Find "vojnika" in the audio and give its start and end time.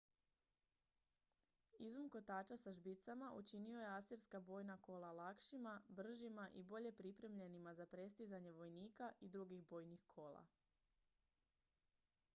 8.63-9.11